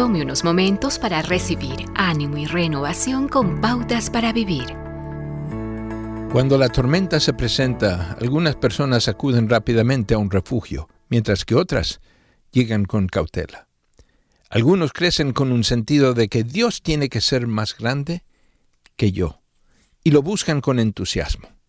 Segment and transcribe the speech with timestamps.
[0.00, 4.64] Tome unos momentos para recibir ánimo y renovación con pautas para vivir.
[6.32, 12.00] Cuando la tormenta se presenta, algunas personas acuden rápidamente a un refugio, mientras que otras
[12.50, 13.68] llegan con cautela.
[14.48, 18.24] Algunos crecen con un sentido de que Dios tiene que ser más grande
[18.96, 19.42] que yo,
[20.02, 21.59] y lo buscan con entusiasmo.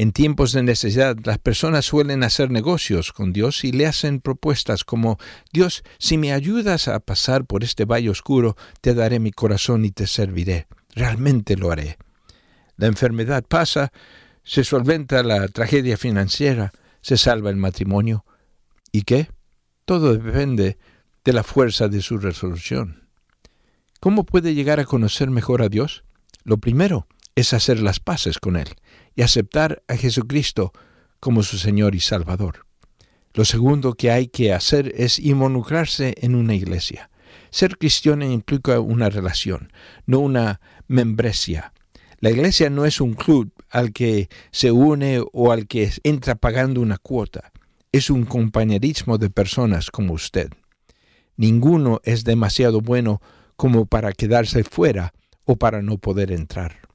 [0.00, 4.82] En tiempos de necesidad, las personas suelen hacer negocios con Dios y le hacen propuestas
[4.82, 5.18] como,
[5.52, 9.90] Dios, si me ayudas a pasar por este valle oscuro, te daré mi corazón y
[9.90, 10.68] te serviré.
[10.94, 11.98] Realmente lo haré.
[12.78, 13.92] La enfermedad pasa,
[14.42, 18.24] se solventa la tragedia financiera, se salva el matrimonio.
[18.92, 19.28] ¿Y qué?
[19.84, 20.78] Todo depende
[21.26, 23.06] de la fuerza de su resolución.
[24.00, 26.04] ¿Cómo puede llegar a conocer mejor a Dios?
[26.42, 27.06] Lo primero
[27.40, 28.68] es hacer las paces con Él
[29.14, 30.72] y aceptar a Jesucristo
[31.18, 32.66] como su Señor y Salvador.
[33.34, 37.10] Lo segundo que hay que hacer es involucrarse en una iglesia.
[37.50, 39.72] Ser cristiano implica una relación,
[40.06, 41.72] no una membresía.
[42.18, 46.80] La iglesia no es un club al que se une o al que entra pagando
[46.80, 47.52] una cuota.
[47.92, 50.50] Es un compañerismo de personas como usted.
[51.36, 53.20] Ninguno es demasiado bueno
[53.56, 56.89] como para quedarse fuera o para no poder entrar.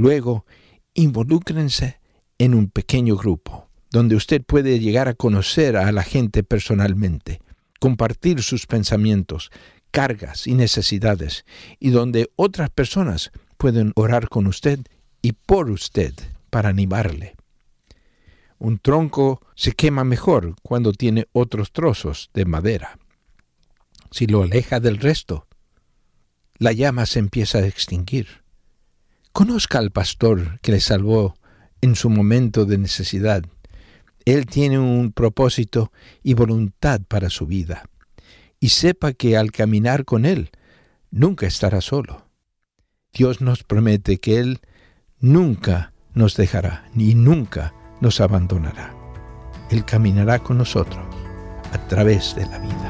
[0.00, 0.46] Luego,
[0.94, 2.00] involúcrense
[2.38, 7.42] en un pequeño grupo, donde usted puede llegar a conocer a la gente personalmente,
[7.80, 9.50] compartir sus pensamientos,
[9.90, 11.44] cargas y necesidades,
[11.78, 14.80] y donde otras personas pueden orar con usted
[15.20, 16.14] y por usted
[16.48, 17.36] para animarle.
[18.58, 22.98] Un tronco se quema mejor cuando tiene otros trozos de madera.
[24.10, 25.46] Si lo aleja del resto,
[26.56, 28.39] la llama se empieza a extinguir.
[29.32, 31.34] Conozca al pastor que le salvó
[31.80, 33.42] en su momento de necesidad.
[34.24, 35.92] Él tiene un propósito
[36.22, 37.84] y voluntad para su vida.
[38.58, 40.50] Y sepa que al caminar con Él,
[41.10, 42.26] nunca estará solo.
[43.12, 44.60] Dios nos promete que Él
[45.20, 48.94] nunca nos dejará, ni nunca nos abandonará.
[49.70, 51.04] Él caminará con nosotros
[51.72, 52.89] a través de la vida.